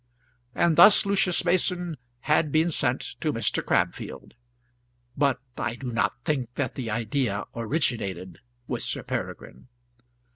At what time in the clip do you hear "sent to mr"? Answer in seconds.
2.71-3.61